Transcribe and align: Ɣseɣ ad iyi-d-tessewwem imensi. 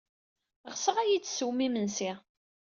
Ɣseɣ 0.73 0.95
ad 0.97 1.07
iyi-d-tessewwem 1.09 1.65
imensi. 1.67 2.11